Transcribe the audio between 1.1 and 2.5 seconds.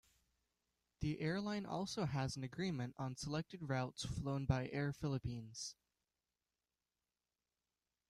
airline also has an